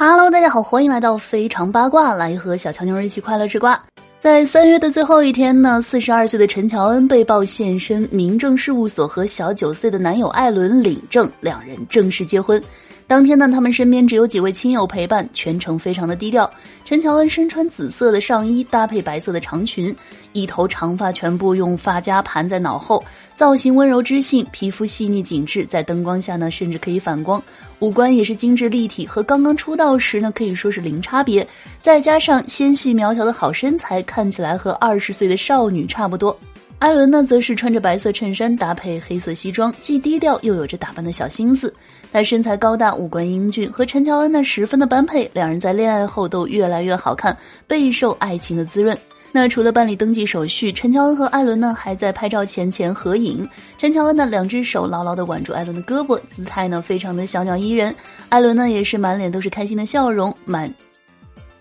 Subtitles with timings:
[0.00, 3.76] Hello，大家好，欢迎来到非常八卦，来和小乔妞一起快乐吃瓜。
[4.20, 12.62] 在三月的最后一天呢，四十二岁的陈乔恩被曝现身民政事务所和小九岁的男友艾伦领证，两人正式结婚。
[13.08, 16.48] 当天呢，他们身边只有几位亲友陪伴，全程非常的低调。
[16.84, 19.96] 陈乔恩身穿紫色的上衣，搭配白色的长裙，
[20.34, 23.02] 一头长发全部用发夹盘在脑后，
[23.34, 27.42] 造型温柔知性，皮肤细腻紧致，在灯光下呢，甚至可以反光，
[27.78, 31.48] 五官也是精致立体，和刚刚出道时呢可以说是零差别。
[31.80, 36.38] 再加上纤细苗条的好身材，看起来和二十岁的少女差不多。
[36.78, 41.74] 艾伦呢，则是穿着白色衬衫搭配黑色西装，既低调又有着打扮的小心思。
[42.12, 45.28] 他身材高大，五官英俊，和陈乔恩呢十分的般配。
[45.34, 47.36] 两人在恋爱后都越来越好看，
[47.66, 48.96] 备受爱情的滋润。
[49.32, 53.46] 那除了办理登记手续，陈乔恩和艾伦呢还在拍照前前合影。
[53.76, 57.92] 陈乔恩呢两只手牢牢地挽住艾伦的胳膊，姿态呢非常的小鸟依人。
[58.28, 60.72] 艾伦呢也是满脸都是开心的笑容，满，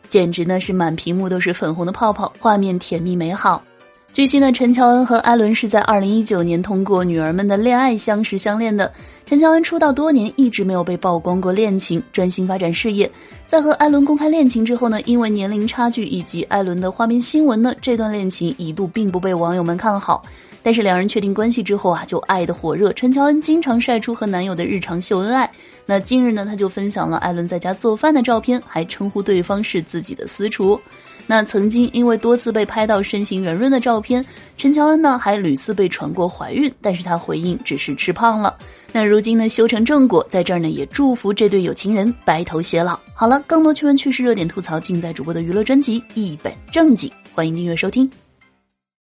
[0.07, 3.63] 简直呢是满屏幕都是粉红的泡泡，画面甜蜜美好。
[4.13, 8.91] 据悉呢，陈乔恩和艾伦是在二零一九年通过《女儿们的恋爱》相识相恋的。
[9.27, 13.09] 陈乔恩出道多年，一直没有被曝光过恋情，专心发展事业。
[13.45, 20.23] 在和艾伦公开恋情之后呢，因为年龄差距以及艾伦的花边新闻呢，这段恋情一度并不被网友们看好。
[20.63, 22.91] 但是两人确定关系之后啊，就爱的火热。
[22.93, 25.49] 陈乔恩经常晒出和男友的日常秀恩爱。
[25.85, 30.79] 那近日呢，他就分享了艾伦在家做饭的照片，还称呼对方是自己的私厨。
[31.27, 34.25] 那曾经因为多次被拍到身形圆润的照片，
[34.57, 38.57] 陈乔恩呢还屡次被传过怀孕，但是她回应只是吃胖了。
[38.93, 42.97] 那如今呢修成正果，在这儿呢也祝福这对有情人白头偕老。
[43.13, 48.09] 好了，更多趣闻趣事热点吐槽尽在主播的娱乐专辑一本正经，欢迎订阅收听。